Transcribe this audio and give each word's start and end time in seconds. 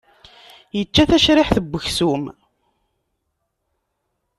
Yečča 0.77 1.03
tacriḥt 1.09 1.55
n 1.61 1.75
uksum. 1.77 2.23